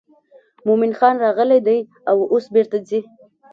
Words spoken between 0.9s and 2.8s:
خان راغلی دی او اوس بیرته